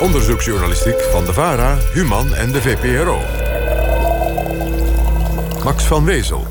[0.00, 3.20] Onderzoeksjournalistiek van de VARA, Human en de VPRO.
[5.64, 6.46] Max van Wezel.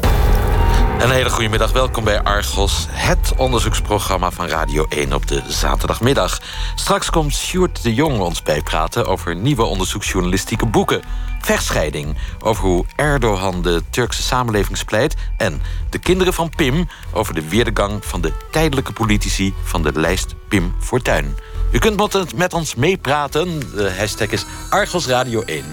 [0.99, 6.41] Een hele goede middag, welkom bij Argos, het onderzoeksprogramma van Radio 1 op de zaterdagmiddag.
[6.75, 11.01] Straks komt Sjoerd de Jong ons bijpraten over nieuwe onderzoeksjournalistieke boeken.
[11.41, 15.15] Vechtscheiding, over hoe Erdogan de Turkse samenleving splijt...
[15.37, 19.53] en de kinderen van Pim over de weerdegang van de tijdelijke politici...
[19.63, 21.35] van de lijst Pim Fortuyn.
[21.71, 25.63] U kunt met ons meepraten, de hashtag is Argos Radio 1.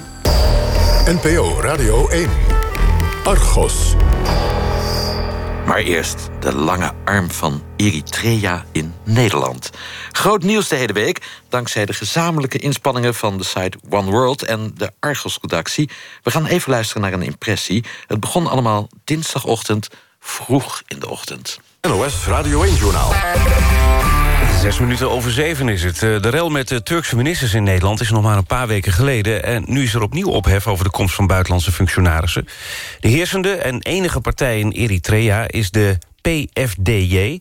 [1.07, 2.31] NPO Radio 1.
[3.25, 3.95] Argos.
[5.67, 9.71] Maar eerst de lange arm van Eritrea in Nederland.
[10.13, 14.73] Groot nieuws de hele week, dankzij de gezamenlijke inspanningen van de site One World en
[14.75, 15.91] de Argos-redactie.
[16.23, 17.85] We gaan even luisteren naar een impressie.
[18.07, 19.89] Het begon allemaal dinsdagochtend,
[20.21, 21.61] vroeg in de ochtend.
[21.81, 23.13] NOS Radio 1-journaal.
[24.61, 26.03] Zes minuten over zeven is het.
[26.03, 28.93] Eh, de rel met de Turkse ministers in Nederland is nog maar een paar weken
[28.93, 29.45] geleden...
[29.45, 32.49] en nu is er opnieuw ophef over de komst van buitenlandse functionarissen.
[33.01, 37.41] De heersende en enige partij in Eritrea is de PFDJ.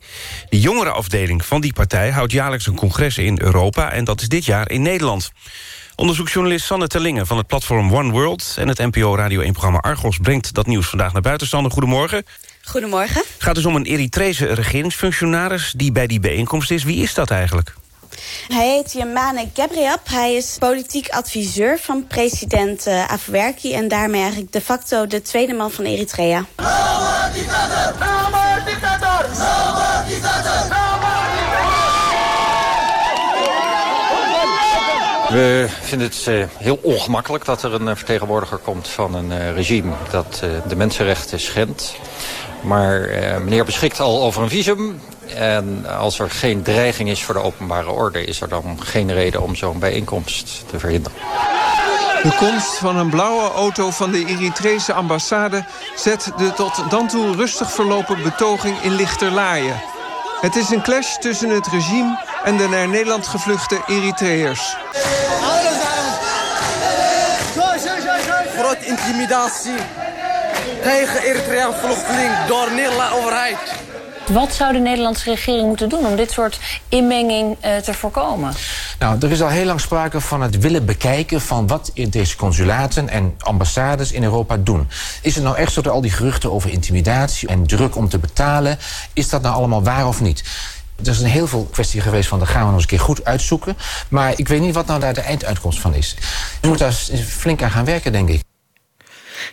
[0.50, 3.92] De jongere afdeling van die partij houdt jaarlijks een congres in Europa...
[3.92, 5.32] en dat is dit jaar in Nederland.
[5.96, 8.56] Onderzoeksjournalist Sanne Terlingen van het platform One World...
[8.60, 11.72] en het NPO Radio 1-programma Argos brengt dat nieuws vandaag naar buiten.
[11.72, 12.26] Goedemorgen.
[12.66, 13.22] Goedemorgen.
[13.34, 15.74] Het gaat dus om een Eritrese regeringsfunctionaris...
[15.78, 16.84] die bij die bijeenkomst is.
[16.84, 17.74] Wie is dat eigenlijk?
[18.48, 20.08] Hij heet Yamane Gabriab.
[20.10, 23.74] Hij is politiek adviseur van president uh, Afwerki...
[23.74, 26.46] en daarmee eigenlijk de facto de tweede man van Eritrea.
[35.30, 39.94] We vinden het uh, heel ongemakkelijk dat er een uh, vertegenwoordiger komt van een regime
[40.12, 41.96] dat de mensenrechten schendt.
[42.66, 45.00] Maar eh, meneer beschikt al over een visum.
[45.36, 48.26] En als er geen dreiging is voor de openbare orde...
[48.26, 51.18] is er dan geen reden om zo'n bijeenkomst te verhinderen.
[52.24, 55.66] De komst van een blauwe auto van de Eritrese ambassade...
[55.96, 59.82] zet de tot dan toe rustig verlopen betoging in lichterlaaien.
[60.42, 64.76] Het is een clash tussen het regime en de naar Nederland gevluchte Eritreërs.
[68.58, 69.76] Grote intimidatie
[70.86, 73.58] tegen Eritreaanse vluchteling door Nederlandse overheid.
[74.30, 76.60] Wat zou de Nederlandse regering moeten doen om dit soort
[76.90, 78.54] inmenging uh, te voorkomen?
[79.00, 83.10] Nou, er is al heel lang sprake van het willen bekijken van wat deze consulaten
[83.10, 84.88] en ambassades in Europa doen.
[85.22, 88.18] Is het nou echt zo dat al die geruchten over intimidatie en druk om te
[88.18, 88.78] betalen,
[89.14, 90.44] is dat nou allemaal waar of niet?
[91.04, 93.00] Er is een heel veel kwestie geweest van, dat gaan we nog eens een keer
[93.00, 93.78] goed uitzoeken.
[94.10, 96.16] Maar ik weet niet wat nou daar de einduitkomst van is.
[96.62, 96.94] Je moet daar
[97.28, 98.42] flink aan gaan werken, denk ik.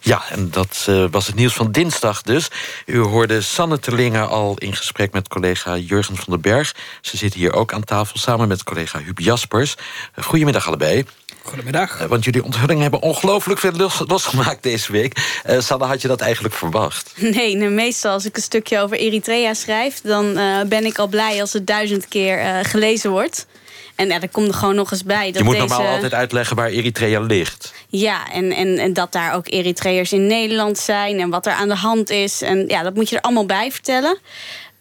[0.05, 2.49] Ja, en dat uh, was het nieuws van dinsdag dus.
[2.87, 6.75] U hoorde Sanne Terlingen al in gesprek met collega Jurgen van den Berg.
[7.01, 9.75] Ze zitten hier ook aan tafel samen met collega Huub Jaspers.
[10.21, 11.05] Goedemiddag allebei.
[11.43, 12.01] Goedemiddag.
[12.01, 15.41] Uh, want jullie onthullingen hebben ongelooflijk veel los, losgemaakt deze week.
[15.47, 17.13] Uh, Sanne, had je dat eigenlijk verwacht?
[17.33, 20.01] Nee, nou, meestal als ik een stukje over Eritrea schrijf...
[20.01, 20.35] dan
[20.69, 23.47] ben ik al blij als het duizend keer gelezen wordt.
[23.95, 25.27] En ja, komt er gewoon nog eens bij.
[25.27, 25.67] Dat je moet deze...
[25.67, 27.73] normaal altijd uitleggen waar Eritrea ligt.
[27.89, 31.21] Ja, en, en, en dat daar ook Eritreërs in Nederland zijn...
[31.21, 32.43] en wat er aan de hand is.
[32.43, 34.19] En ja, dat moet je er allemaal bij vertellen.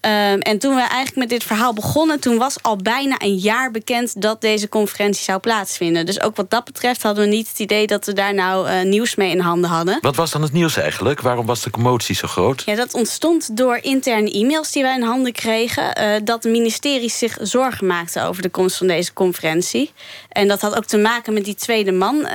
[0.05, 2.19] Um, en toen we eigenlijk met dit verhaal begonnen...
[2.19, 6.05] toen was al bijna een jaar bekend dat deze conferentie zou plaatsvinden.
[6.05, 7.87] Dus ook wat dat betreft hadden we niet het idee...
[7.87, 9.97] dat we daar nou uh, nieuws mee in handen hadden.
[10.01, 11.21] Wat was dan het nieuws eigenlijk?
[11.21, 12.63] Waarom was de commotie zo groot?
[12.65, 15.83] Ja, dat ontstond door interne e-mails die wij in handen kregen...
[16.01, 19.91] Uh, dat de ministeries zich zorgen maakten over de komst van deze conferentie.
[20.29, 22.29] En dat had ook te maken met die tweede man uh,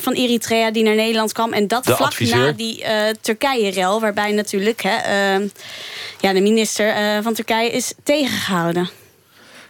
[0.00, 0.70] van Eritrea...
[0.70, 1.52] die naar Nederland kwam.
[1.52, 2.36] En dat de vlak adviseur.
[2.36, 2.84] na die
[3.20, 4.00] Turkije-rel...
[4.00, 5.48] waarbij natuurlijk hè, ehm,
[6.20, 8.88] ja, de minister van Turkije is tegengehouden.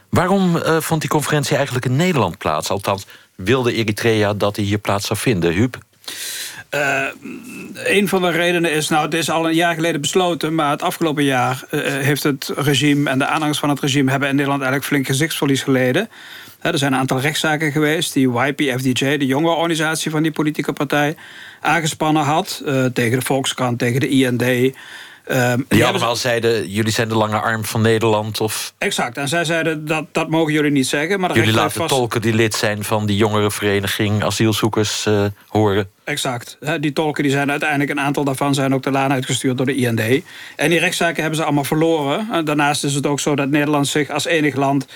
[0.09, 2.71] Waarom uh, vond die conferentie eigenlijk in Nederland plaats?
[2.71, 5.53] Althans, wilde Eritrea dat die hier plaats zou vinden?
[5.53, 5.79] Huub?
[6.75, 7.07] Uh,
[7.75, 10.55] een van de redenen is, nou, het is al een jaar geleden besloten...
[10.55, 14.11] maar het afgelopen jaar uh, heeft het regime en de aanhangers van het regime...
[14.11, 16.09] hebben in Nederland eigenlijk flink gezichtsverlies geleden.
[16.61, 21.17] er zijn een aantal rechtszaken geweest die YPFDJ, de jonge organisatie van die politieke partij...
[21.61, 24.75] aangespannen had uh, tegen de Volkskrant, tegen de IND...
[25.29, 26.21] Um, die allemaal ze...
[26.21, 28.41] zeiden, jullie zijn de lange arm van Nederland?
[28.41, 28.75] Of...
[28.79, 31.21] Exact, en zij zeiden, dat, dat mogen jullie niet zeggen.
[31.21, 31.89] Maar jullie laten vast...
[31.89, 34.25] tolken die lid zijn van die jongerenvereniging...
[34.25, 35.91] asielzoekers uh, horen.
[36.05, 36.59] Exact.
[36.81, 38.55] Die tolken die zijn uiteindelijk, een aantal daarvan...
[38.55, 40.25] zijn ook de laan uitgestuurd door de IND.
[40.57, 42.45] En die rechtszaken hebben ze allemaal verloren.
[42.45, 44.87] Daarnaast is het ook zo dat Nederland zich als enig land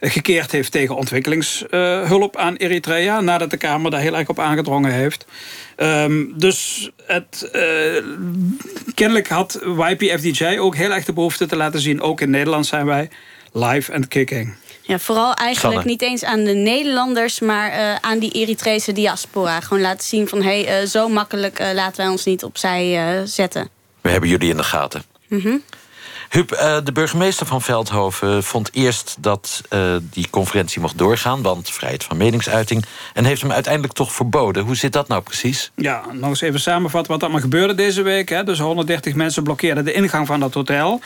[0.00, 3.20] gekeerd heeft tegen ontwikkelingshulp aan Eritrea...
[3.20, 5.24] nadat de Kamer daar heel erg op aangedrongen heeft.
[5.76, 7.62] Um, dus het, uh,
[8.94, 12.00] kennelijk had YPFDJ ook heel erg de behoefte te laten zien...
[12.00, 13.08] ook in Nederland zijn wij
[13.52, 14.54] live and kicking.
[14.90, 15.90] Ja, vooral eigenlijk Sanne.
[15.90, 19.60] niet eens aan de Nederlanders, maar eh, aan die Eritrese diaspora.
[19.60, 22.98] Gewoon laten zien van hé, hey, eh, zo makkelijk eh, laten wij ons niet opzij
[22.98, 23.68] eh, zetten.
[24.00, 25.02] We hebben jullie in de gaten.
[25.28, 25.56] Mhm.
[26.30, 31.42] Huub, eh, de burgemeester van Veldhoven vond eerst dat eh, die conferentie mocht doorgaan...
[31.42, 32.84] want vrijheid van meningsuiting,
[33.14, 34.64] en heeft hem uiteindelijk toch verboden.
[34.64, 35.70] Hoe zit dat nou precies?
[35.74, 38.28] Ja, nog eens even samenvatten wat allemaal gebeurde deze week.
[38.28, 38.44] Hè.
[38.44, 41.00] Dus 130 mensen blokkeerden de ingang van dat hotel.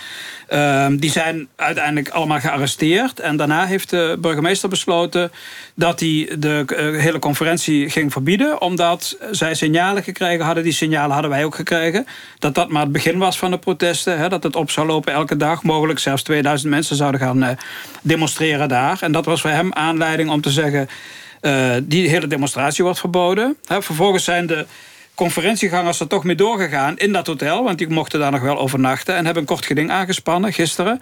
[0.48, 3.20] Ehm, die zijn uiteindelijk allemaal gearresteerd.
[3.20, 5.32] En daarna heeft de burgemeester besloten
[5.74, 8.60] dat hij de eh, hele conferentie ging verbieden.
[8.60, 10.62] Omdat zij signalen gekregen hadden.
[10.62, 12.06] Die signalen hadden wij ook gekregen.
[12.38, 14.18] Dat dat maar het begin was van de protesten.
[14.18, 15.62] Hè, dat het op zou lopen elke dag.
[15.62, 17.56] Mogelijk zelfs 2000 mensen zouden gaan eh,
[18.02, 18.98] demonstreren daar.
[19.00, 20.88] En dat was voor hem aanleiding om te zeggen...
[21.40, 23.56] eh, die hele demonstratie wordt verboden.
[23.64, 24.66] Vervolgens zijn de
[25.14, 27.64] conferentiegangers er toch mee doorgegaan in dat hotel.
[27.64, 29.16] Want die mochten daar nog wel overnachten.
[29.16, 31.00] En hebben een kort geding aangespannen gisteren.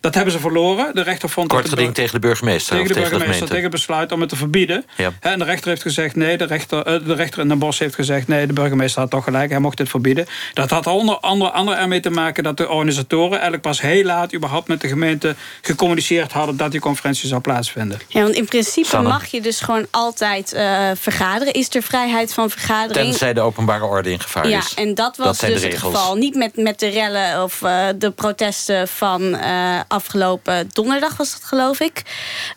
[0.00, 0.94] Dat hebben ze verloren.
[0.94, 3.54] De rechter vond Kort geding tegen de burgemeester tegen de tegen de burgemeester, gemeente?
[3.54, 4.84] tegen het besluit om het te verbieden.
[4.96, 5.12] Ja.
[5.20, 6.36] Hè, En de rechter heeft gezegd nee.
[6.36, 8.46] De rechter, eh, de rechter in Den Bosch heeft gezegd nee.
[8.46, 9.50] De burgemeester had toch gelijk.
[9.50, 10.26] Hij mocht dit verbieden.
[10.54, 14.34] Dat had onder andere, andere ermee te maken dat de organisatoren eigenlijk pas heel laat
[14.34, 18.00] überhaupt met de gemeente gecommuniceerd hadden dat die conferentie zou plaatsvinden.
[18.06, 19.08] Ja, want in principe Sanne.
[19.08, 21.52] mag je dus gewoon altijd eh, vergaderen.
[21.52, 23.08] Is er vrijheid van vergadering?
[23.08, 24.74] Tenzij de openbare orde in gevaar ja, is.
[24.74, 26.16] en dat was dus het geval.
[26.16, 31.44] Niet met, met de rellen of eh, de protesten van eh, afgelopen donderdag was dat,
[31.44, 32.02] geloof ik.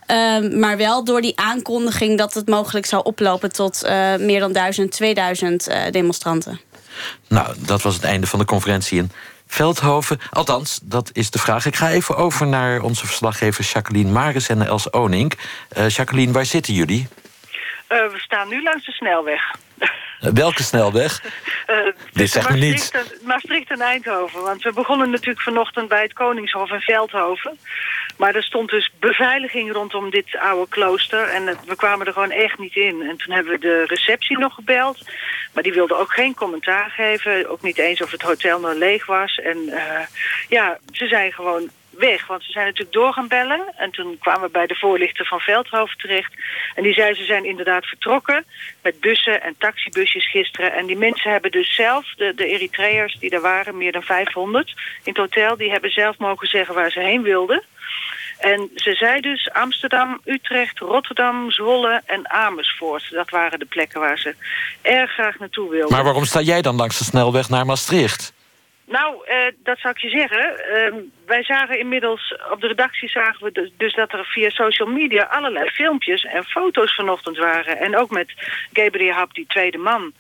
[0.06, 4.54] Ehm, maar wel door die aankondiging dat het mogelijk zou oplopen tot eh, meer dan
[4.54, 6.60] 1000, 2000 eh, demonstranten.
[7.28, 9.12] Nou, dat was het einde van de conferentie in
[9.48, 10.20] Veldhoven.
[10.32, 11.66] Althans, dat is de vraag.
[11.66, 15.34] Ik ga even over naar onze verslaggever Jacqueline Maris en Els Onink.
[15.70, 17.08] Eh, Jacqueline, waar zitten jullie?
[17.88, 19.42] Eh, we staan nu langs de snelweg.
[20.34, 21.22] Welke snelweg?
[21.66, 21.78] Eh,
[22.14, 22.92] Dit zegt me niets.
[23.24, 24.42] Maastricht en- Eindhoven.
[24.42, 27.58] Want we begonnen natuurlijk vanochtend bij het Koningshof in Veldhoven.
[28.18, 31.24] Maar er stond dus beveiliging rondom dit oude klooster.
[31.30, 33.02] En het- we kwamen er gewoon echt niet in.
[33.10, 34.98] En toen hebben we de receptie nog gebeld.
[35.54, 37.50] Maar die wilde ook geen commentaar geven.
[37.50, 39.38] Ook niet eens of het hotel nog leeg was.
[39.44, 40.06] En eh,
[40.50, 42.28] ja, ze zijn gewoon weg.
[42.28, 43.74] Want ze zijn natuurlijk door gaan bellen.
[43.78, 46.34] En toen kwamen we bij de voorlichter van Veldhoven terecht.
[46.76, 48.46] En die zei ze zijn inderdaad vertrokken
[48.82, 50.74] met bussen en taxibusjes gisteren.
[50.74, 54.74] En die mensen hebben dus zelf, de, de Eritreërs die daar waren, meer dan 500
[55.04, 57.64] in hotel, die hebben zelf mogen zeggen waar ze heen wilden.
[58.38, 63.12] En ze zei dus Amsterdam, Utrecht, Rotterdam, Zwolle en Amersfoort.
[63.12, 64.36] Dat waren de plekken waar ze
[64.82, 65.92] erg graag naartoe wilden.
[65.92, 68.34] Maar waarom sta jij dan langs de snelweg naar Maastricht?
[69.00, 70.60] Nou, eh, dat zou ik je zeggen.
[70.60, 70.96] Ehm,
[71.26, 75.24] wij zagen inmiddels, op de redactie zagen we dus, dus dat er via social media
[75.24, 77.78] allerlei filmpjes en foto's vanochtend waren.
[77.78, 78.34] En ook met
[78.74, 80.14] Gabriel Hap, die tweede man.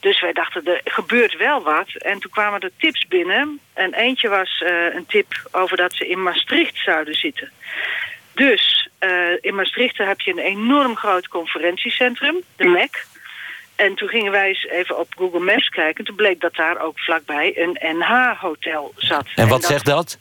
[0.00, 1.88] Dus wij dachten, er gebeurt wel wat.
[1.96, 3.60] En toen kwamen er tips binnen.
[3.74, 7.50] En eentje was eh, een tip over dat ze in Maastricht zouden zitten.
[8.34, 9.10] Dus eh,
[9.40, 13.06] in Maastricht heb je een enorm groot conferentiecentrum, de MEC.
[13.78, 16.04] En toen gingen wij eens even op Google Maps kijken.
[16.04, 19.26] Toen bleek dat daar ook vlakbij een NH-hotel zat.
[19.34, 20.18] En wat dat- zegt dat?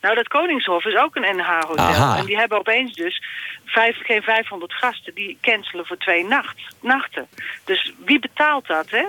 [0.00, 2.14] Nou, dat Koningshof is ook een NH-hotel.
[2.16, 3.22] En die hebben opeens dus
[3.64, 5.14] vijf, geen 500 gasten.
[5.14, 7.28] Die cancelen voor twee nacht, nachten.
[7.64, 9.04] Dus wie betaalt dat, hè?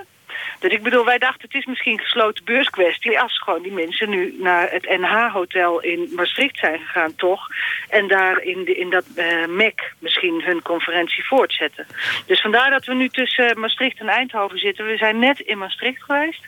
[0.59, 3.19] Dus ik bedoel, wij dachten het is misschien een gesloten beurskwestie...
[3.19, 7.47] als gewoon die mensen nu naar het NH-hotel in Maastricht zijn gegaan, toch...
[7.89, 11.87] en daar in, de, in dat eh MEC misschien hun conferentie voortzetten.
[12.25, 14.85] Dus vandaar dat we nu tussen Maastricht en Eindhoven zitten.
[14.85, 16.41] We zijn net in Maastricht geweest.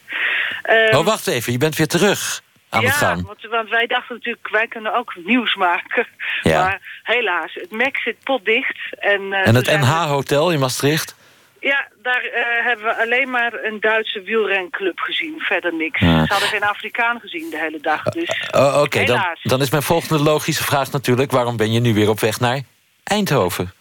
[0.62, 3.24] Ehm, oh, wacht even, je bent weer terug aan ja, het gaan.
[3.26, 6.08] Want, want wij dachten natuurlijk, wij kunnen ook nieuws maken.
[6.42, 6.64] Ja.
[6.64, 8.78] Maar helaas, het MEC zit potdicht.
[9.00, 11.16] En, eh, En het NH-hotel in Maastricht?
[11.60, 15.36] Ja, daar eh, hebben we alleen maar een Duitse wielrenclub gezien.
[15.40, 16.00] Verder niks.
[16.00, 18.04] Ze hadden geen Afrikaan gezien de hele dag.
[18.04, 21.32] Dus Oh, Oké, dan, dan is mijn volgende logische vraag natuurlijk...
[21.32, 22.62] waarom ben je nu weer op weg naar
[23.04, 23.74] Eindhoven?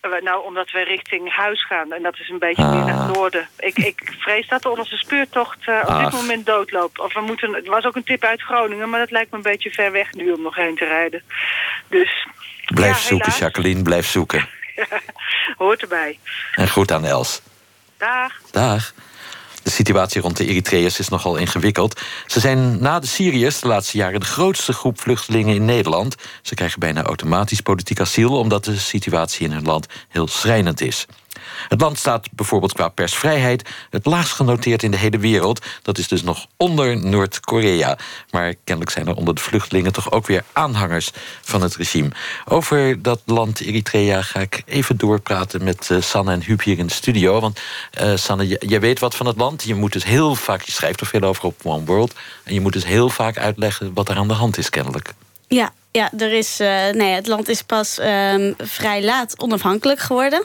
[0.00, 1.92] Eh, Nou, omdat we richting huis gaan.
[1.92, 2.86] En dat is een beetje meer Ah.
[2.86, 3.48] naar het noorden.
[3.58, 6.02] Ik, ik vrees dat onze speurtocht eh, op Ach.
[6.04, 6.98] dit moment doodloopt.
[7.00, 9.42] Of we moeten, er was ook een tip uit Groningen, maar dat lijkt me een
[9.42, 11.22] beetje ver weg nu om nog heen te rijden.
[11.88, 12.26] Dus
[12.74, 13.38] Blijf ja, zoeken, helaas.
[13.40, 14.48] Jacqueline, blijf zoeken.
[15.58, 16.18] Hoort erbij.
[16.54, 17.40] En goed aan Els.
[17.96, 18.32] Dag.
[18.50, 18.92] Dag.
[19.62, 22.00] De situatie rond de Eritreërs is nogal ingewikkeld.
[22.26, 26.14] Ze zijn na de Syriërs de laatste jaren de grootste groep vluchtelingen in Nederland.
[26.42, 28.38] Ze krijgen bijna automatisch politiek asiel...
[28.38, 31.06] omdat de situatie in hun land heel schrijnend is.
[31.68, 35.66] Het land staat bijvoorbeeld qua persvrijheid het laagst genoteerd in de hele wereld.
[35.82, 37.98] Dat is dus nog onder Noord-Korea.
[38.30, 41.10] Maar kennelijk zijn er onder de vluchtelingen toch ook weer aanhangers
[41.42, 42.10] van het regime.
[42.44, 46.86] Over dat land Eritrea ga ik even doorpraten met eh, Sanne en Huub hier in
[46.86, 47.40] de studio.
[47.40, 49.62] Want eh, Sanne, jij weet wat van het land.
[49.62, 52.14] Je moet dus heel vaak, je schrijft er veel over op One World.
[52.44, 55.14] En je moet dus heel vaak uitleggen wat er aan de hand is kennelijk.
[55.48, 60.44] Ja, Ja, er is, uh, nee, het land is pas um, vrij laat onafhankelijk geworden.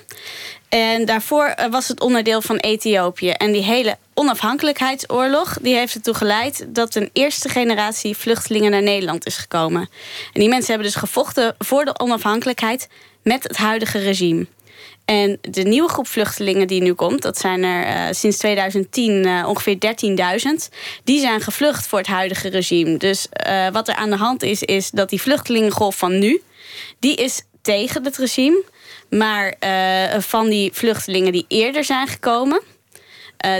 [0.73, 3.29] En daarvoor eh, was het onderdeel van Ethiopië.
[3.29, 9.25] En die hele onafhankelijkheidsoorlog die heeft ertoe geleid dat een eerste generatie vluchtelingen naar Nederland
[9.25, 9.81] is gekomen.
[10.33, 12.87] En die mensen hebben dus gevochten voor de onafhankelijkheid
[13.21, 14.47] met het huidige regime.
[15.05, 19.47] En de nieuwe groep vluchtelingen die nu komt, dat zijn er uh, sinds 2010 uh,
[19.47, 19.77] ongeveer
[20.69, 22.97] 13.000, die zijn gevlucht voor het huidige regime.
[22.97, 23.27] Dus
[23.71, 26.41] wat er aan de hand is, is dat die vluchtelingengolf van nu,
[26.99, 28.63] die is tegen het regime.
[29.09, 29.55] Maar
[30.21, 32.61] van die vluchtelingen die eerder zijn gekomen,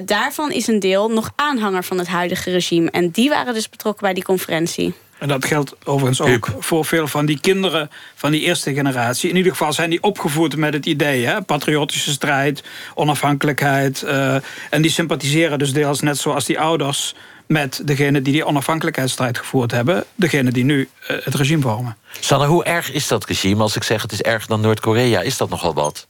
[0.06, 2.92] daarvan is een deel nog aanhanger van het huidige regime.
[2.92, 4.94] En die waren dus betrokken bij die conferentie.
[5.24, 9.30] En dat geldt overigens ook voor veel van die kinderen van die eerste generatie.
[9.30, 11.42] In ieder geval zijn die opgevoed met het idee, hè?
[11.42, 12.64] patriotische strijd,
[12.96, 14.04] onafhankelijkheid.
[14.06, 14.36] Uh,
[14.70, 17.16] en die sympathiseren dus deels net zoals die ouders
[17.54, 21.98] met degene die die onafhankelijkheidsstrijd gevoerd hebben, degene die nu uh, het regime vormen.
[22.20, 23.62] Sanne, hoe erg is dat regime?
[23.62, 26.08] Als ik zeg het is erger dan Noord-Korea, is dat nogal wat?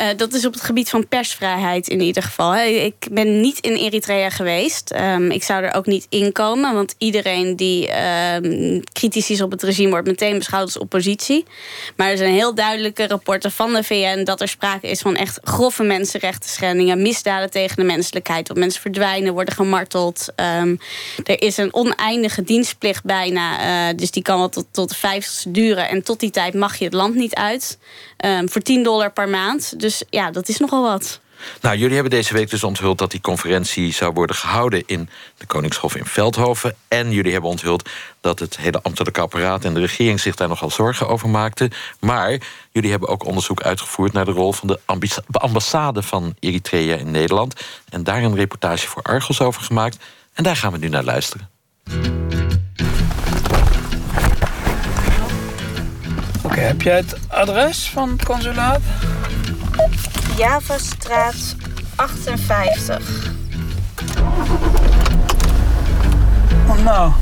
[0.00, 2.56] Uh, dat is op het gebied van persvrijheid in ieder geval.
[2.56, 4.94] Ik ben niet in Eritrea geweest.
[4.94, 7.88] Um, ik zou er ook niet in komen, want iedereen die
[8.34, 11.44] um, kritisch is op het regime wordt meteen beschouwd als oppositie.
[11.96, 15.38] Maar er zijn heel duidelijke rapporten van de VN dat er sprake is van echt
[15.42, 20.32] grove mensenrechten schendingen, misdaden tegen de menselijkheid, dat mensen verdwijnen, worden gemarteld.
[20.60, 20.78] Um,
[21.24, 25.50] er is een oneindige dienstplicht bijna, uh, dus die kan wel tot, tot de vijftigste
[25.50, 25.88] duren.
[25.88, 27.78] En tot die tijd mag je het land niet uit.
[28.46, 29.80] voor 10 dollar per maand.
[29.86, 31.20] Dus ja, dat is nogal wat.
[31.60, 35.46] Nou, jullie hebben deze week dus onthuld dat die conferentie zou worden gehouden in de
[35.46, 36.76] Koningshof in Veldhoven.
[36.88, 37.88] En jullie hebben onthuld
[38.20, 41.70] dat het hele ambtelijke apparaat en de regering zich daar nogal zorgen over maakten.
[42.00, 42.40] Maar
[42.72, 44.80] jullie hebben ook onderzoek uitgevoerd naar de rol van de
[45.32, 47.60] ambassade van Eritrea in Nederland.
[47.88, 49.96] En daar een reportage voor Argos over gemaakt.
[50.32, 51.50] En daar gaan we nu naar luisteren.
[56.42, 58.80] Oké, heb jij het adres van het consulaat?
[60.36, 61.56] Javastraat
[61.94, 62.98] 58.
[66.68, 67.12] Oh, nou,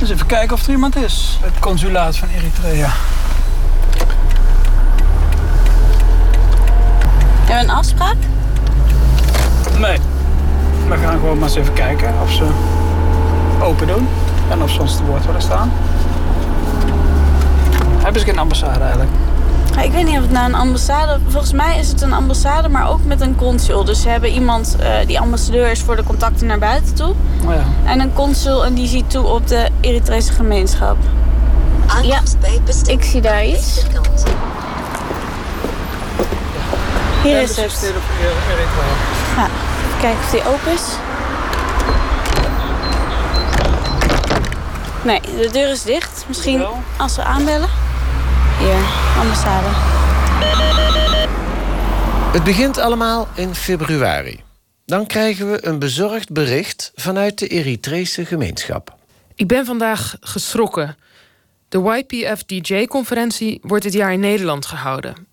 [0.00, 1.38] eens even kijken of er iemand is.
[1.42, 2.88] Het consulaat van Eritrea.
[7.44, 8.16] Hebben we een afspraak?
[9.78, 9.98] Nee.
[10.88, 12.48] We gaan gewoon maar eens even kijken of ze
[13.62, 14.08] open doen.
[14.50, 15.72] En of ze ons te woord willen staan.
[18.02, 19.10] Hebben ze geen ambassade eigenlijk?
[19.84, 21.18] Ik weet niet of het nou een ambassade...
[21.28, 23.84] Volgens mij is het een ambassade, maar ook met een consul.
[23.84, 27.14] Dus ze hebben iemand uh, die ambassadeur is voor de contacten naar buiten toe.
[27.44, 27.64] Oh ja.
[27.84, 30.96] En een consul en die ziet toe op de Eritrese gemeenschap.
[32.02, 32.20] Ja,
[32.86, 33.84] ik zie daar iets.
[37.22, 37.92] Hier is het.
[39.36, 39.46] Ja,
[40.00, 40.82] kijken of die open is.
[45.02, 46.24] Nee, de deur is dicht.
[46.28, 46.64] Misschien
[46.96, 47.68] als we aanbellen.
[48.58, 48.76] Hier,
[49.16, 49.68] ambassade.
[52.32, 54.40] Het begint allemaal in februari.
[54.84, 58.96] Dan krijgen we een bezorgd bericht vanuit de Eritrese gemeenschap.
[59.34, 60.96] Ik ben vandaag geschrokken.
[61.68, 65.26] De YPF-DJ-conferentie wordt dit jaar in Nederland gehouden.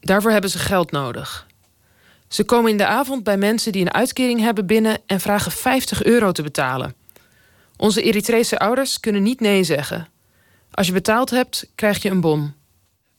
[0.00, 1.46] Daarvoor hebben ze geld nodig.
[2.28, 6.04] Ze komen in de avond bij mensen die een uitkering hebben binnen en vragen 50
[6.04, 6.94] euro te betalen.
[7.76, 10.08] Onze Eritrese ouders kunnen niet nee zeggen.
[10.70, 12.54] Als je betaald hebt, krijg je een bon.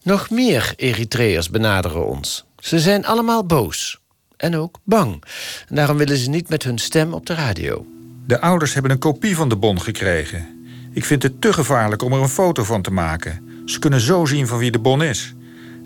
[0.07, 2.45] Nog meer Eritreërs benaderen ons.
[2.59, 3.99] Ze zijn allemaal boos.
[4.37, 5.23] En ook bang.
[5.67, 7.85] En daarom willen ze niet met hun stem op de radio.
[8.25, 10.47] De ouders hebben een kopie van de bon gekregen.
[10.93, 13.63] Ik vind het te gevaarlijk om er een foto van te maken.
[13.65, 15.33] Ze kunnen zo zien van wie de bon is.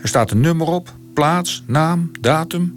[0.02, 2.76] Er staat een nummer op, plaats, naam, datum.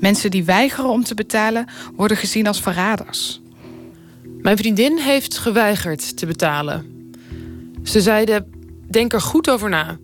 [0.00, 3.40] Mensen die weigeren om te betalen worden gezien als verraders.
[4.42, 7.10] Mijn vriendin heeft geweigerd te betalen.
[7.82, 8.52] Ze zeiden:
[8.90, 9.98] Denk er goed over na.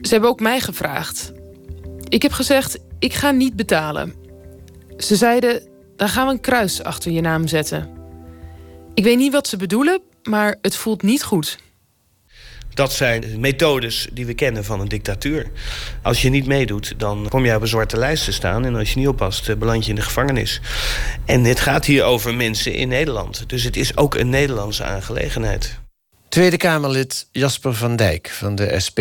[0.00, 1.32] Ze hebben ook mij gevraagd.
[2.08, 4.14] Ik heb gezegd: Ik ga niet betalen.
[4.96, 7.88] Ze zeiden: Dan gaan we een kruis achter je naam zetten.
[8.94, 11.58] Ik weet niet wat ze bedoelen, maar het voelt niet goed.
[12.74, 15.50] Dat zijn methodes die we kennen van een dictatuur.
[16.02, 18.64] Als je niet meedoet, dan kom je op een zwarte lijst te staan.
[18.64, 20.60] En als je niet oppast, eh, beland je in de gevangenis.
[21.24, 23.48] En het gaat hier over mensen in Nederland.
[23.48, 25.78] Dus het is ook een Nederlandse aangelegenheid.
[26.28, 29.00] Tweede Kamerlid Jasper van Dijk van de SP.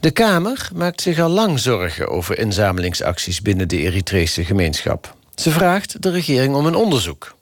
[0.00, 5.14] De Kamer maakt zich al lang zorgen over inzamelingsacties binnen de Eritrese gemeenschap.
[5.34, 7.34] Ze vraagt de regering om een onderzoek.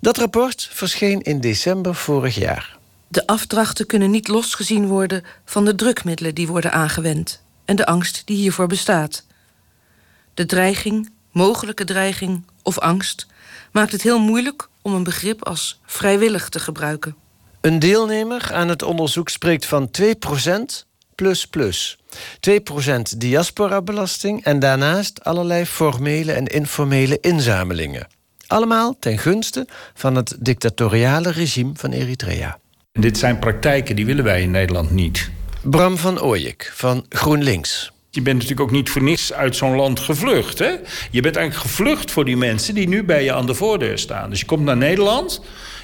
[0.00, 2.76] Dat rapport verscheen in december vorig jaar.
[3.08, 8.22] De afdrachten kunnen niet losgezien worden van de drukmiddelen die worden aangewend en de angst
[8.24, 9.24] die hiervoor bestaat.
[10.34, 13.26] De dreiging, mogelijke dreiging of angst
[13.72, 17.16] maakt het heel moeilijk om een begrip als vrijwillig te gebruiken.
[17.60, 20.85] Een deelnemer aan het onderzoek spreekt van 2%
[21.16, 21.98] plus plus.
[22.50, 28.06] 2% diaspora-belasting en daarnaast allerlei formele en informele inzamelingen.
[28.46, 32.58] Allemaal ten gunste van het dictatoriale regime van Eritrea.
[32.92, 35.30] Dit zijn praktijken die willen wij in Nederland niet.
[35.62, 37.92] Bram van Ooyek van GroenLinks.
[38.10, 40.58] Je bent natuurlijk ook niet voor niks uit zo'n land gevlucht.
[40.58, 40.74] Hè?
[41.10, 44.30] Je bent eigenlijk gevlucht voor die mensen die nu bij je aan de voordeur staan.
[44.30, 45.40] Dus je komt naar Nederland,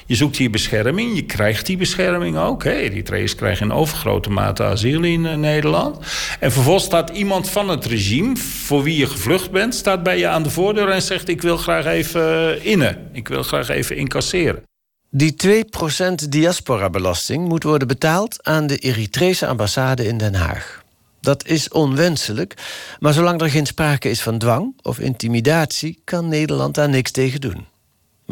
[0.06, 2.64] je zoekt hier bescherming, je krijgt die bescherming ook.
[2.64, 2.72] Hè?
[2.72, 5.96] Eritreërs krijgen in overgrote mate asiel in uh, Nederland.
[6.40, 10.28] En vervolgens staat iemand van het regime, voor wie je gevlucht bent, staat bij je
[10.28, 13.96] aan de voordeur en zegt: Ik wil graag even uh, innen, ik wil graag even
[13.96, 14.62] incasseren.
[15.10, 20.82] Die 2% diaspora-belasting moet worden betaald aan de Eritrese ambassade in Den Haag.
[21.20, 22.54] Dat is onwenselijk,
[22.98, 27.40] maar zolang er geen sprake is van dwang of intimidatie, kan Nederland daar niks tegen
[27.40, 27.71] doen.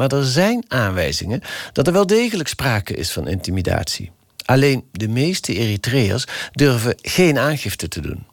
[0.01, 1.41] Maar er zijn aanwijzingen
[1.73, 4.11] dat er wel degelijk sprake is van intimidatie.
[4.45, 8.25] Alleen de meeste Eritreërs durven geen aangifte te doen.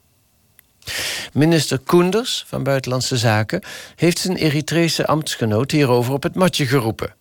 [1.33, 3.61] Minister Koenders van Buitenlandse Zaken
[3.95, 7.15] heeft zijn Eritrese ambtsgenoot hierover op het matje geroepen.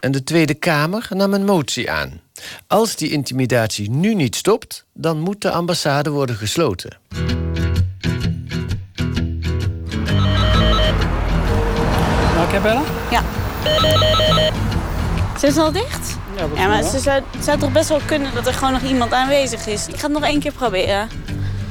[0.00, 2.20] En de Tweede Kamer nam een motie aan.
[2.66, 6.98] Als die intimidatie nu niet stopt, dan moet de ambassade worden gesloten.
[12.36, 12.84] Mag ik bellen?
[13.10, 13.45] Ja.
[15.38, 16.16] Zijn ze al dicht?
[16.36, 18.82] Ja, Ja, maar ze zou, het zou toch best wel kunnen dat er gewoon nog
[18.82, 19.88] iemand aanwezig is.
[19.88, 21.08] Ik ga het nog één keer proberen.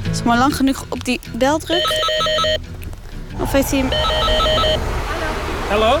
[0.08, 2.02] Als ik maar lang genoeg op die bel druk.
[3.40, 3.88] Of heeft hij hem...
[5.68, 5.98] Hello?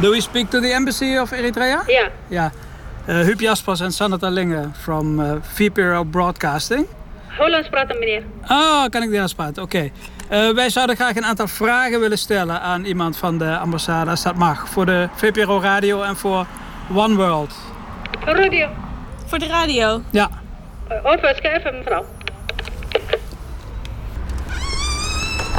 [0.00, 1.82] Do we speak to the embassy of Eritrea?
[1.86, 2.08] Ja.
[2.28, 2.52] Ja.
[3.08, 6.86] Uh, Huub Jaspers en Sanata Linge from uh, VPRO Broadcasting.
[7.38, 8.22] Hollands praten, meneer.
[8.46, 9.62] Ah, kan ik Nederlands praten?
[9.62, 9.90] Oké.
[10.30, 14.22] Uh, wij zouden graag een aantal vragen willen stellen aan iemand van de ambassade, als
[14.22, 14.68] dat mag.
[14.68, 16.46] Voor de VPRO Radio en voor
[16.94, 17.54] One World.
[18.24, 18.68] Radio.
[19.26, 20.00] Voor de radio?
[20.10, 20.28] Ja.
[21.02, 22.04] Over, even mevrouw.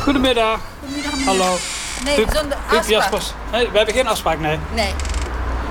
[0.01, 0.59] Goedemiddag.
[0.79, 1.55] Goedemiddag, Hallo.
[2.03, 2.87] Nee, zonder Huub afspraak.
[2.87, 3.33] Jaspers.
[3.51, 4.59] Nee, we hebben geen afspraak, nee.
[4.73, 4.93] Nee.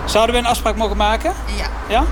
[0.05, 1.33] Zouden we een afspraak mogen maken?
[1.57, 1.66] Ja.
[1.88, 2.05] Ja?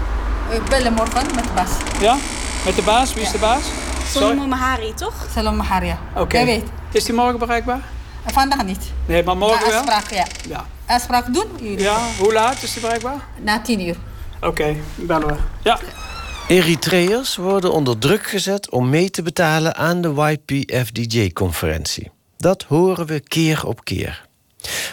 [0.49, 1.71] We bellen morgen met Bas.
[2.01, 2.17] Ja?
[2.65, 3.15] Met de baas?
[3.15, 3.71] Wie is de baas?
[4.07, 5.15] Solomon Mahari, toch?
[5.35, 5.99] Salom Maharia.
[6.15, 6.37] Oké.
[6.37, 6.71] Jij weet.
[6.95, 7.81] Is die morgen bereikbaar?
[8.27, 8.93] Vandaag niet.
[9.07, 9.79] Nee, maar morgen Maar wel?
[9.79, 10.27] afspraak, ja.
[10.49, 10.67] Ja.
[10.87, 11.79] Afspraak doen jullie?
[11.79, 13.27] Ja, hoe laat is die bereikbaar?
[13.41, 13.97] Na tien uur.
[14.41, 15.35] Oké, bellen we.
[15.63, 15.79] Ja.
[16.49, 22.11] Eritreërs worden onder druk gezet om mee te betalen aan de YPFDJ-conferentie.
[22.37, 24.27] Dat horen we keer op keer.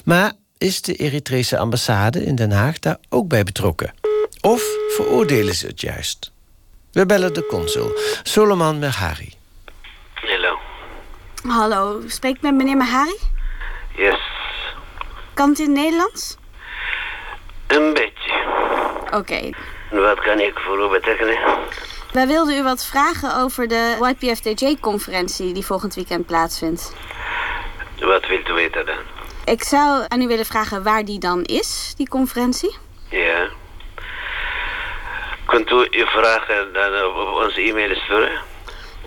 [0.05, 3.93] Maar is de Eritrese ambassade in Den Haag daar ook bij betrokken?
[4.41, 4.63] Of
[4.95, 6.31] veroordelen ze het juist?
[6.91, 7.91] We bellen de consul,
[8.23, 9.33] Solomon Merhari.
[11.47, 13.17] Hallo, spreek ik met meneer Mahari?
[13.95, 14.19] Yes.
[15.33, 16.37] Kan het in het Nederlands?
[17.67, 18.31] Een beetje.
[19.11, 19.49] Oké.
[19.91, 21.37] Wat kan ik voor u betekenen?
[22.11, 26.95] Wij wilden u wat vragen over de YPFDJ-conferentie die volgend weekend plaatsvindt.
[27.99, 28.97] Wat wilt u weten dan?
[29.45, 32.77] Ik zou aan u willen vragen waar die dan is, die conferentie.
[33.09, 33.49] Ja.
[35.45, 38.50] Kunt u uw vragen dan op onze e-mail sturen?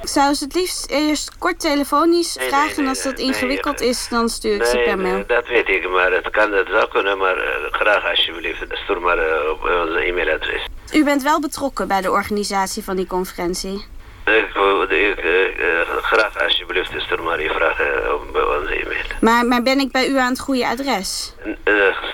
[0.02, 2.66] Ik zou ze het liefst eerst kort telefonisch Nee, vragen.
[2.66, 5.14] nee, nee, en als dat ingewikkeld is, dan stuur ik ze per mail.
[5.14, 9.00] nee, dat weet ik, maar het kan het zou kunnen, maar eh, graag alsjeblieft, stuur
[9.00, 10.66] maar eh, op onze e-mailadres.
[10.94, 13.84] U bent wel betrokken bij de organisatie van die conferentie.
[14.24, 18.20] Ik, wil- ik, eh, graag alsjeblieft, stuur maar je vragen op
[18.60, 19.04] onze e-mail.
[19.20, 21.34] Maar, maar ben ik bij u aan het goede adres?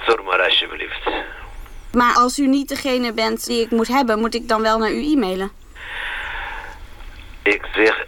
[0.02, 1.10] Stuur maar alsjeblieft.
[1.92, 4.90] Maar als u niet degene bent die ik moet hebben, moet ik dan wel naar
[4.92, 5.50] u e-mailen?
[7.42, 8.06] Ik zeg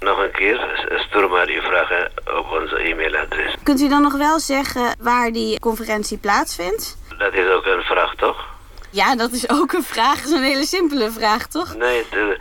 [0.00, 3.54] nog een keer, stuur maar je vragen op onze e-mailadres.
[3.62, 6.98] Kunt u dan nog wel zeggen waar die conferentie plaatsvindt?
[7.18, 8.44] Dat is ook een vraag, toch?
[8.90, 10.14] Ja, dat is ook een vraag.
[10.16, 11.74] Dat is een hele simpele vraag, toch?
[11.76, 12.36] Nee, de-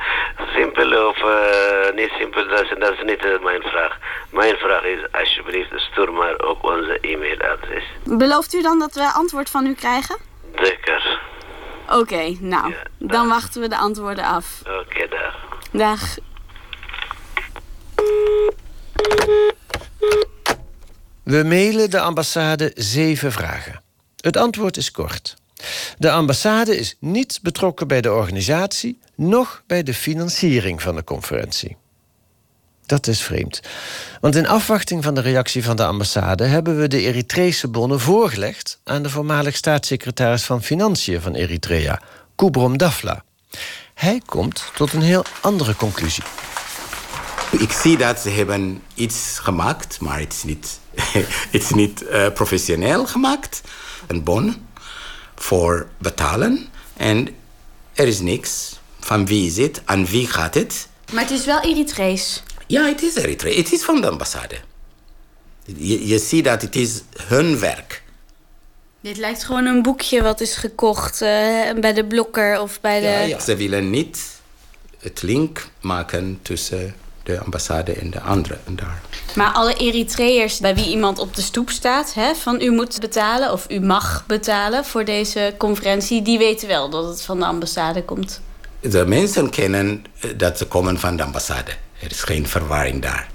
[0.55, 3.97] simpel of eh, niet simpel, dat is, dat is niet eh, mijn vraag.
[4.31, 7.83] Mijn vraag is, alsjeblieft, stuur maar op onze e-mailadres.
[8.03, 10.17] Belooft u dan dat we antwoord van u krijgen?
[10.55, 11.19] Zeker.
[11.89, 14.45] Oké, nou, dan wachten we de antwoorden af.
[14.81, 15.35] Oké, dag.
[15.71, 16.01] Dag.
[21.23, 23.81] We mailen de ambassade zeven vragen.
[24.17, 25.35] Het antwoord is kort.
[25.97, 31.77] De ambassade is niet betrokken bij de organisatie, noch bij de financiering van de conferentie.
[32.85, 33.61] Dat is vreemd.
[34.21, 38.79] Want in afwachting van de reactie van de ambassade hebben we de Eritrese bonnen voorgelegd
[38.83, 42.01] aan de voormalig staatssecretaris van Financiën van Eritrea,
[42.35, 43.23] Kubrom Dafla.
[43.93, 46.23] Hij komt tot een heel andere conclusie.
[47.51, 50.79] Ik zie dat ze hebben iets gemaakt, maar het is niet,
[51.51, 53.61] het is niet eh, professioneel gemaakt.
[54.07, 54.67] Een bon
[55.35, 56.67] voor betalen.
[56.97, 57.27] En
[57.93, 58.79] Er is niks.
[58.99, 59.81] Van wie is het?
[59.85, 60.87] Aan wie gaat het?
[61.13, 62.43] Maar het is wel Eritrees.
[62.67, 63.57] Ja, het is Eritrea.
[63.57, 64.55] Het is van de ambassade.
[65.65, 68.03] Je, je ziet dat het is hun werk.
[69.01, 71.29] Dit lijkt gewoon een boekje wat is gekocht eh,
[71.79, 73.05] bij de blokker of bij de...
[73.05, 73.39] Ja, ja.
[73.39, 74.19] Ze willen niet
[74.99, 76.95] het link maken tussen
[77.27, 79.01] de ambassade en de andere daar.
[79.35, 82.13] Maar alle Eritreërs bij wie iemand op de stoep staat...
[82.13, 86.21] Hè, van u moet betalen of u mag betalen voor deze conferentie...
[86.21, 88.41] die weten wel dat het van de ambassade komt.
[88.79, 91.71] De mensen kennen eh, dat ze komen van de ambassade.
[91.99, 93.29] Er is geen verwarring daar.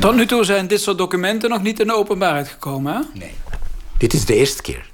[0.00, 3.18] Tot nu toe zijn dit soort documenten nog niet in de openbaarheid gekomen, hè?
[3.18, 3.34] Nee.
[3.98, 4.86] Dit is de eerste keer.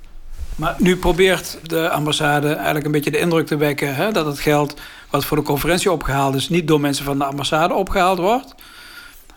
[0.56, 3.94] Maar nu probeert de ambassade eigenlijk een beetje de indruk te wekken...
[3.94, 4.74] Hè, dat het geld
[5.12, 6.48] wat voor de conferentie opgehaald is...
[6.48, 8.54] niet door mensen van de ambassade opgehaald wordt.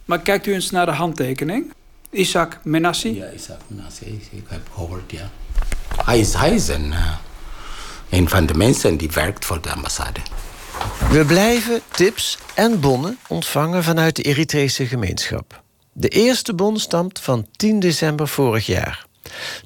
[0.06, 1.74] Maar kijkt u eens naar de handtekening.
[2.10, 3.16] Isaac Menassi.
[3.16, 4.22] Ja, Isaac Menassi.
[4.32, 5.30] Ik heb gehoord, ja.
[6.06, 7.16] Hij is, hij is een, uh,
[8.10, 10.20] een van de mensen die werkt voor de ambassade.
[11.10, 15.64] We blijven tips en bonnen ontvangen vanuit de Eritrese gemeenschap.
[15.92, 19.06] De eerste bon stamt van 10 december vorig jaar.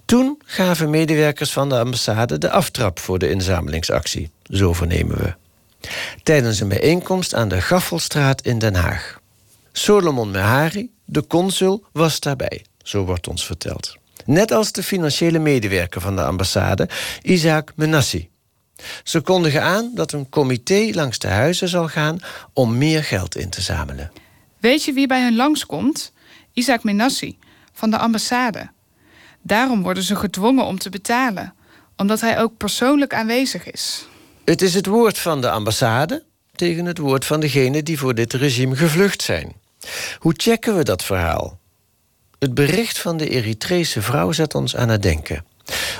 [0.05, 4.29] Toen gaven medewerkers van de ambassade de aftrap voor de inzamelingsactie.
[4.43, 5.33] Zo vernemen we.
[6.23, 9.19] Tijdens een bijeenkomst aan de Gaffelstraat in Den Haag.
[9.71, 13.97] Solomon Mehari, de consul, was daarbij, zo wordt ons verteld.
[14.25, 16.89] Net als de financiële medewerker van de ambassade,
[17.21, 18.29] Isaac Menassi.
[19.03, 22.19] Ze kondigen aan dat een comité langs de huizen zal gaan
[22.53, 24.11] om meer geld in te zamelen.
[24.59, 26.13] Weet je wie bij hen langskomt?
[26.53, 27.37] Isaac Menassi,
[27.73, 28.69] van de ambassade.
[29.41, 31.53] Daarom worden ze gedwongen om te betalen,
[31.95, 34.05] omdat hij ook persoonlijk aanwezig is.
[34.43, 36.23] Het is het woord van de ambassade
[36.55, 39.53] tegen het woord van degenen die voor dit regime gevlucht zijn.
[40.19, 41.59] Hoe checken we dat verhaal?
[42.39, 45.45] Het bericht van de Eritrese vrouw zet ons aan het denken.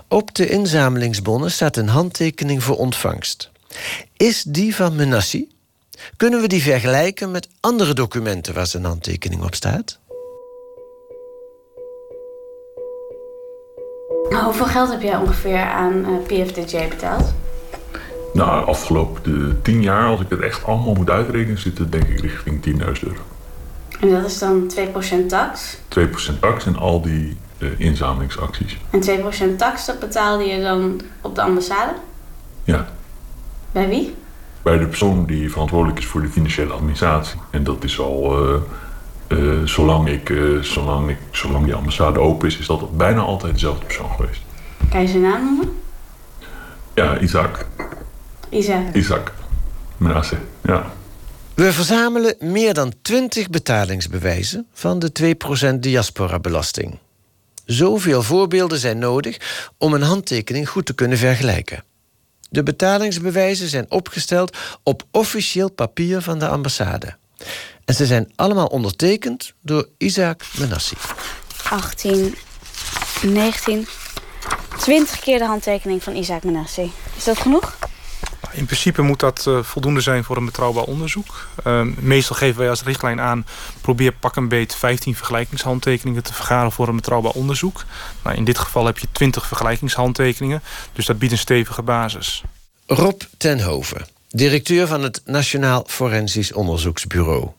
[0.08, 3.52] Op de inzamelingsbonnen staat een handtekening voor ontvangst.
[4.18, 5.48] Is die van Menassi?
[6.18, 10.00] Kunnen we die vergelijken met andere documenten waar zijn handtekening op staat?
[14.44, 17.34] Hoeveel geld heb jij ongeveer aan uh, PFDJ betaald?
[18.34, 22.08] Nou, afgelopen de tien jaar, als ik het echt allemaal moet uitrekenen, zit het denk
[22.08, 23.22] ik richting 10.000 euro.
[24.00, 24.72] En dat is dan
[25.24, 25.78] 2% tax?
[26.00, 28.78] 2% tax en al die uh, inzamelingsacties.
[28.90, 29.02] En
[29.54, 31.92] 2% tax, dat betaalde je dan op de ambassade?
[32.64, 32.88] Ja.
[33.72, 34.16] Bij wie?
[34.62, 37.40] Bij de persoon die verantwoordelijk is voor de financiële administratie.
[37.50, 38.56] En dat is al, uh,
[39.28, 43.86] uh, zolang, ik, zolang, ik, zolang die ambassade open is, is dat bijna altijd dezelfde
[43.86, 44.42] persoon geweest.
[44.90, 45.70] Kan je zijn naam noemen?
[46.94, 47.66] Ja, Isaac.
[48.50, 48.96] Isaac.
[48.96, 49.34] Isaac.
[49.98, 50.92] Menace, ja.
[51.54, 55.36] We verzamelen meer dan 20 betalingsbewijzen van de
[55.74, 56.98] 2% diaspora-belasting.
[57.66, 59.38] Zoveel voorbeelden zijn nodig
[59.78, 61.84] om een handtekening goed te kunnen vergelijken.
[62.50, 67.16] De betalingsbewijzen zijn opgesteld op officieel papier van de ambassade.
[67.86, 70.96] En ze zijn allemaal ondertekend door Isaac Menassi.
[71.70, 72.36] 18,
[73.22, 73.88] 19,
[74.78, 76.92] 20 keer de handtekening van Isaac Menassi.
[77.18, 77.78] Is dat genoeg?
[78.52, 81.48] In principe moet dat uh, voldoende zijn voor een betrouwbaar onderzoek.
[81.68, 83.46] Uh, meestal geven wij als richtlijn aan...
[83.82, 86.72] probeer pak een beet 15 vergelijkingshandtekeningen te vergaren...
[86.72, 87.86] voor een betrouwbaar onderzoek.
[88.24, 90.62] Nou, in dit geval heb je 20 vergelijkingshandtekeningen.
[90.94, 92.44] Dus dat biedt een stevige basis.
[92.86, 97.50] Rob Tenhoven, directeur van het Nationaal Forensisch Onderzoeksbureau.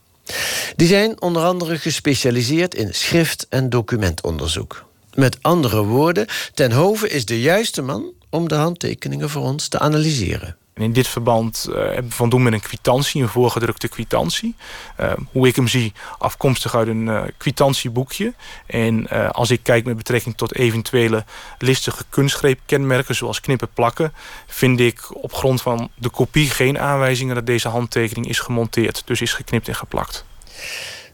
[0.77, 4.85] Die zijn onder andere gespecialiseerd in schrift- en documentonderzoek.
[5.15, 10.57] Met andere woorden, Tenhoven is de juiste man om de handtekeningen voor ons te analyseren.
[10.81, 14.55] En in dit verband uh, hebben we van doen met een kwitantie, een voorgedrukte kwitantie.
[15.01, 18.35] Uh, hoe ik hem zie, afkomstig uit een uh, kwitantieboekje.
[18.67, 21.25] En als ik kijk met betrekking tot eventuele
[21.59, 23.15] listige kunstgreepkenmerken...
[23.15, 24.13] zoals knippen plakken,
[24.47, 27.35] vind ik op grond van de kopie geen aanwijzingen...
[27.35, 30.25] dat deze handtekening is gemonteerd, dus is geknipt en geplakt.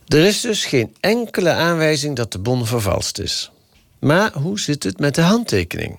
[0.06, 3.50] Er is dus geen enkele aanwijzing dat de bon vervalst is.
[3.98, 5.98] Maar hoe zit het met de handtekening?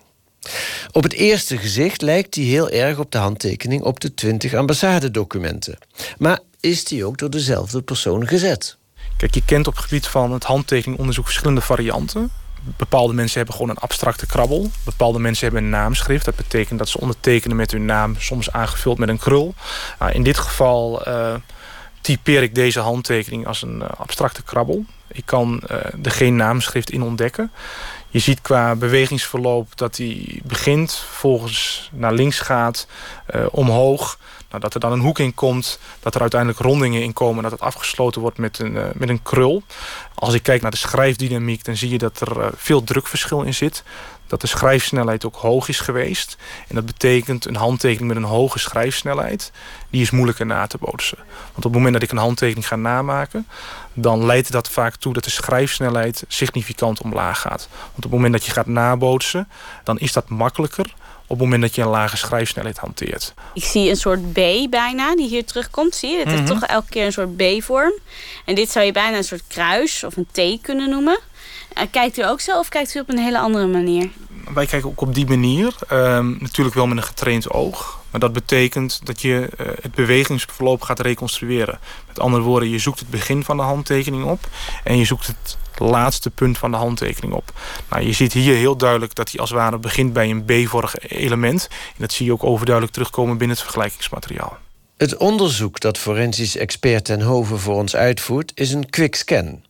[0.91, 5.77] Op het eerste gezicht lijkt die heel erg op de handtekening op de 20 ambassadedocumenten.
[6.17, 8.77] Maar is die ook door dezelfde persoon gezet?
[9.17, 12.31] Kijk, je kent op het gebied van het handtekeningonderzoek verschillende varianten.
[12.77, 14.71] Bepaalde mensen hebben gewoon een abstracte krabbel.
[14.83, 16.25] Bepaalde mensen hebben een naamschrift.
[16.25, 19.53] Dat betekent dat ze ondertekenen met hun naam, soms aangevuld met een krul.
[19.99, 21.33] Nou, in dit geval uh,
[22.01, 24.85] typeer ik deze handtekening als een uh, abstracte krabbel.
[25.07, 27.51] Ik kan uh, er geen naamschrift in ontdekken.
[28.09, 32.87] Je ziet qua bewegingsverloop dat hij begint, volgens naar links gaat,
[33.35, 34.19] uh, omhoog.
[34.57, 37.43] Nou, dat er dan een hoek in komt, dat er uiteindelijk rondingen in komen...
[37.43, 39.63] dat het afgesloten wordt met een, uh, met een krul.
[40.15, 43.53] Als ik kijk naar de schrijfdynamiek, dan zie je dat er eh, veel drukverschil in
[43.53, 43.83] zit.
[44.27, 46.37] Dat de schrijfsnelheid ook hoog is geweest.
[46.67, 49.51] En dat betekent een handtekening met een hoge schrijfsnelheid,
[49.89, 51.17] die is moeilijker na te bootsen.
[51.17, 53.47] Want op het moment dat ik een handtekening ga namaken,
[53.93, 57.67] dan leidt dat vaak toe dat de schrijfsnelheid significant omlaag gaat.
[57.71, 59.47] Want op het moment dat je gaat nabootsen,
[59.83, 60.93] dan is dat makkelijker
[61.27, 63.33] op het moment dat je een lage schrijfsnelheid hanteert.
[63.53, 65.95] Ik zie een soort B bijna die hier terugkomt.
[65.95, 66.17] Zie je?
[66.19, 66.51] Het heeft Mhm.
[66.53, 67.93] toch elke keer een soort B-vorm.
[68.45, 71.19] En dit zou je bijna een soort kruis of een T kunnen noemen.
[71.73, 74.09] Eh, kijkt u ook zo of kijkt u op een hele andere manier?
[74.53, 75.75] Wij kijken ook op die manier.
[75.87, 77.99] Ehm, natuurlijk wel met een getraind oog.
[78.11, 81.79] Maar dat betekent dat je eh, het bewegingsverloop gaat reconstrueren.
[82.07, 84.47] Met andere woorden, je zoekt het begin van de handtekening op.
[84.83, 87.51] En je zoekt het laatste punt van de handtekening op.
[87.89, 90.97] Nou, je ziet hier heel duidelijk dat hij als het ware begint bij een B-vorig
[91.09, 91.67] element.
[91.71, 94.57] En dat zie je ook overduidelijk terugkomen binnen het vergelijkingsmateriaal.
[94.97, 99.65] Het onderzoek dat forensisch expert Ten Hoven voor ons uitvoert is een quickscan.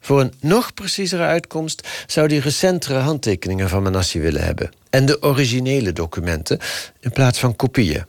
[0.00, 4.70] Voor een nog preciezere uitkomst zou hij recentere handtekeningen van Manassi willen hebben.
[4.90, 6.58] En de originele documenten
[7.00, 8.04] in plaats van kopieën.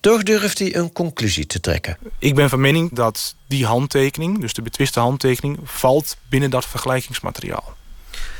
[0.00, 1.96] Toch durft hij een conclusie te trekken.
[2.18, 7.78] Ik ben van mening dat die handtekening, dus de betwiste handtekening, valt binnen dat vergelijkingsmateriaal.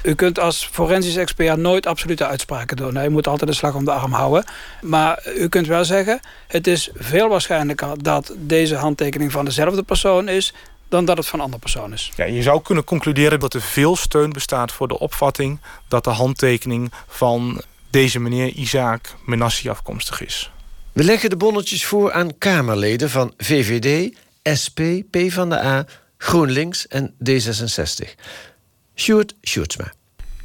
[0.03, 2.95] U kunt als forensisch expert nooit absolute uitspraken doen.
[2.95, 3.03] hè.
[3.03, 4.45] Je moet altijd de slag om de arm houden.
[4.81, 6.21] Maar u kunt wel zeggen...
[6.49, 10.55] het is veel waarschijnlijker dat deze handtekening van dezelfde persoon is...
[10.91, 12.13] dan dat het van een andere persoon is.
[12.17, 16.11] Ja, je zou kunnen concluderen dat er veel steun bestaat voor de opvatting dat de
[16.11, 20.51] handtekening van deze meneer Isaac Menassi afkomstig is.
[20.93, 24.17] We leggen de bonnetjes voor aan Kamerleden van VVD,
[24.63, 25.87] SP, PvdA,
[26.19, 28.15] GroenLinks en D66.
[28.95, 29.93] Sjoerd Sjoerdsma.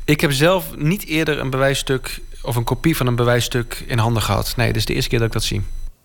[0.05, 4.21] Ik heb zelf niet eerder een bewijsstuk of een kopie van een bewijsstuk in handen
[4.21, 4.55] gehad.
[4.55, 5.61] Nee, dit is de eerste keer dat ik dat zie.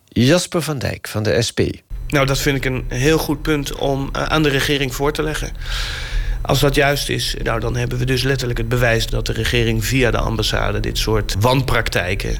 [0.09, 1.61] Jasper van Dijk van de SP.
[2.11, 5.23] Nou, dat vind ik een heel goed punt om eh, aan de regering voor te
[5.23, 5.53] leggen.
[6.42, 9.85] Als dat juist is, nou, dan hebben we dus letterlijk het bewijs dat de regering
[9.85, 12.38] via de ambassade dit soort wanpraktijken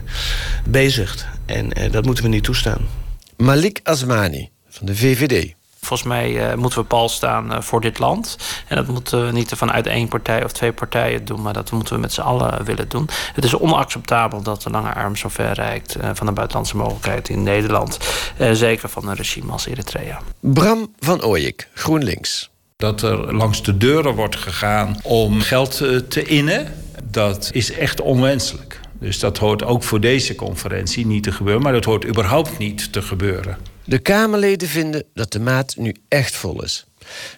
[0.65, 1.27] bezigt.
[1.47, 2.89] En eh, dat moeten we niet toestaan.
[3.37, 5.55] Malik Asmani van de VVD.
[5.91, 8.37] Volgens mij eh, moeten we pal staan eh, voor dit land.
[8.67, 11.95] En dat moeten we niet vanuit één partij of twee partijen doen, maar dat moeten
[11.95, 13.09] we met z'n allen willen doen.
[13.33, 17.29] Het is onacceptabel dat de lange arm zo ver reikt eh, van de buitenlandse mogelijkheid
[17.29, 17.99] in Nederland.
[18.37, 20.21] Eh, zeker van een regime als Eritrea.
[20.41, 22.51] Bram van Ooyik, GroenLinks.
[22.77, 25.77] Dat er langs de deuren wordt gegaan om geld
[26.09, 26.75] te innen,
[27.05, 28.81] dat is echt onwenselijk.
[29.01, 32.93] Dus dat hoort ook voor deze conferentie niet te gebeuren, maar dat hoort überhaupt niet
[32.93, 33.70] te gebeuren.
[33.91, 36.87] De Kamerleden vinden dat de maat nu echt vol is.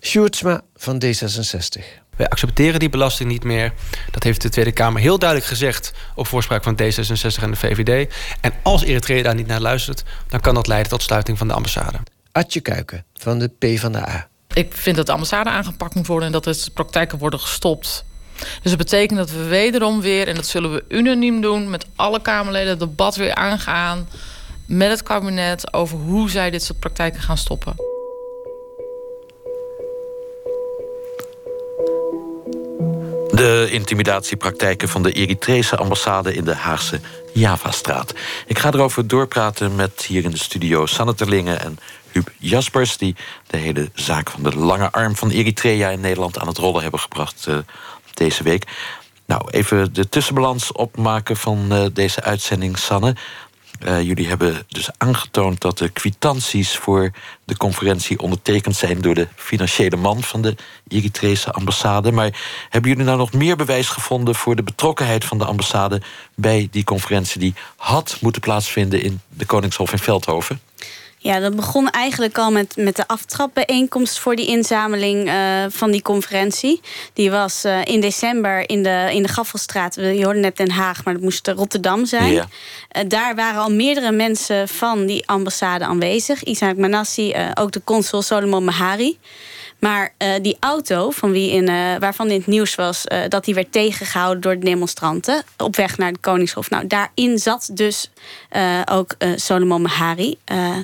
[0.01, 1.83] Sjoerdsma van D66.
[2.17, 3.73] Wij accepteren die belasting niet meer.
[4.11, 8.15] Dat heeft de Tweede Kamer heel duidelijk gezegd op voorspraak van D66 en de VVD.
[8.41, 11.55] En als Eritrea daar niet naar luistert, dan kan dat leiden tot sluiting van de
[11.55, 11.99] ambassade.
[12.33, 14.29] Atje Kuiken van de PvdA.
[14.55, 18.05] Ik vind dat de ambassade aangepakt moet worden en dat de praktijken worden gestopt.
[18.37, 22.23] Dus dat betekent dat we wederom weer, en dat zullen we unaniem doen, met alle
[22.23, 24.09] Kamerleden het debat weer aangaan
[24.73, 27.75] met het kabinet over hoe zij dit soort praktijken gaan stoppen.
[33.31, 37.01] De intimidatiepraktijken van de Eritrese ambassade in de Haagse
[37.33, 38.15] Javastraat.
[38.47, 41.79] Ik ga erover doorpraten met hier in de studio Sanne Terlingen en
[42.13, 42.97] Huub Jaspers...
[42.97, 46.83] die de hele zaak van de lange arm van Eritrea in Nederland aan het rollen
[46.83, 47.57] hebben gebracht eh,
[48.15, 48.67] deze week.
[49.27, 53.15] Nou, even de tussenbalans opmaken van eh, deze uitzending, Sanne.
[53.85, 57.11] Eh, jullie hebben dus aangetoond dat de kwitanties voor
[57.45, 60.57] de conferentie ondertekend zijn door de financiële man van de
[60.89, 62.13] Eritrese ambassade.
[62.13, 66.03] Maar hebben jullie nou nog meer bewijs gevonden voor de betrokkenheid van de ambassade
[66.35, 70.61] bij die conferentie die had moeten plaatsvinden in de Koningshof in Veldhoven?
[71.23, 76.03] Ja, dat begon eigenlijk al met, met de aftrapbijeenkomst voor die inzameling eh, van die
[76.03, 76.81] conferentie.
[77.13, 79.95] Die was eh, in december in de, in de Gaffelstraat.
[79.95, 82.33] Je hoorde net Den Haag, maar dat moest Rotterdam zijn.
[82.33, 82.49] Ja.
[82.89, 86.43] Eh, daar waren al meerdere mensen van die ambassade aanwezig.
[86.43, 89.19] Isaac Manassi, ook de consul Solomon Mahari.
[89.83, 93.45] Maar eh, die auto, van wie in, eh, waarvan in het nieuws was eh, dat
[93.45, 96.71] die werd tegengehouden door de demonstranten op weg naar de Koningshof.
[96.71, 98.11] Nou, daarin zat dus
[98.85, 100.39] ook Solomon Mahari,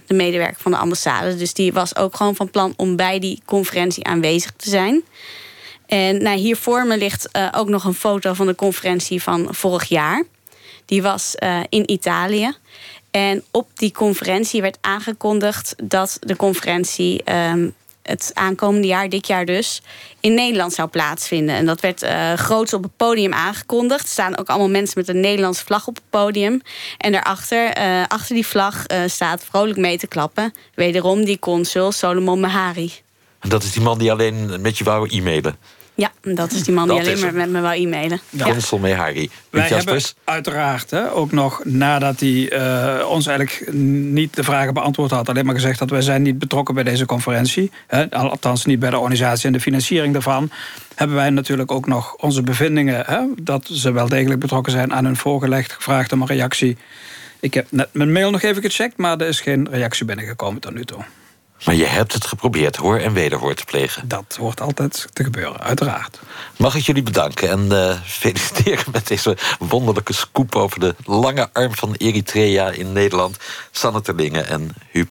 [0.06, 1.36] de medewerker van de ambassade.
[1.36, 5.02] Dus die was ook gewoon van plan om bij die conferentie aanwezig te zijn.
[5.86, 9.84] En nou, hier voor me ligt ook nog een foto van de conferentie van vorig
[9.84, 10.24] jaar.
[10.84, 11.34] Die was
[11.68, 12.56] in Italië.
[13.10, 17.68] En op die conferentie werd aangekondigd dat de conferentie ehm,
[18.08, 19.82] het aankomende jaar, dit jaar dus,
[20.20, 21.54] in Nederland zou plaatsvinden.
[21.54, 24.02] En dat werd eh groots op het podium aangekondigd.
[24.02, 26.60] Er staan ook allemaal mensen met een Nederlandse vlag op het podium.
[26.98, 30.54] En daarachter, eh, achter die vlag, eh, staat vrolijk mee te klappen.
[30.74, 32.92] Wederom die consul Solomon Mahari.
[33.38, 35.56] En dat is die man die alleen met je wou e-mailen.
[35.98, 38.20] Ja, dat is die man die alleen maar met me wou e-mailen.
[38.30, 38.44] Ja.
[38.44, 39.14] Consel mee Harry.
[39.50, 40.14] Wij Piet hebben Jaspers?
[40.24, 45.44] uiteraard hè, ook nog nadat hij eh, ons eigenlijk niet de vragen beantwoord had, alleen
[45.44, 48.96] maar gezegd dat wij zijn niet betrokken bij deze conferentie, hè, althans niet bij de
[48.96, 50.50] organisatie en de financiering daarvan,
[50.94, 55.04] hebben wij natuurlijk ook nog onze bevindingen hè, dat ze wel degelijk betrokken zijn aan
[55.04, 56.76] hun voorgelegd, gevraagd om een reactie.
[57.40, 60.74] Ik heb net mijn mail nog even gecheckt, maar er is geen reactie binnengekomen tot
[60.74, 61.04] nu toe.
[61.64, 64.08] Maar je hebt het geprobeerd hoor en wederhoor te plegen.
[64.08, 66.20] Dat hoort altijd te gebeuren, uiteraard.
[66.56, 71.74] Mag ik jullie bedanken en eh, feliciteren met deze wonderlijke scoop over de lange arm
[71.74, 73.36] van Eritrea in Nederland.
[73.70, 75.06] Sanne Terlingen en Huub